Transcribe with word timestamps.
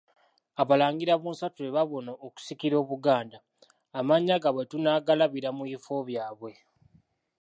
Abalangira 0.61 1.13
bonsatule 1.21 1.69
baabuna 1.75 2.11
okusikira 2.27 2.75
Obuganda, 2.83 3.37
amannya 3.99 4.35
gaabwe 4.43 4.63
tunaagalabira 4.71 5.49
mu 5.57 5.63
bifo 5.71 5.95
byabwe. 6.07 6.51